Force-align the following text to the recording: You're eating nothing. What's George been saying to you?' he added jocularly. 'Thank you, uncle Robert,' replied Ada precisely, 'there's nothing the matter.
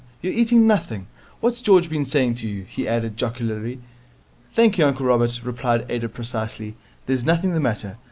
You're 0.23 0.33
eating 0.33 0.65
nothing. 0.65 1.05
What's 1.41 1.61
George 1.61 1.87
been 1.87 2.05
saying 2.05 2.33
to 2.41 2.47
you?' 2.47 2.63
he 2.67 2.87
added 2.87 3.17
jocularly. 3.17 3.79
'Thank 4.55 4.79
you, 4.79 4.85
uncle 4.87 5.05
Robert,' 5.05 5.39
replied 5.43 5.85
Ada 5.89 6.09
precisely, 6.09 6.73
'there's 7.05 7.23
nothing 7.23 7.53
the 7.53 7.59
matter. 7.59 7.99